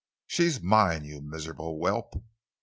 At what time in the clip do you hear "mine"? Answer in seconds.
0.63-1.05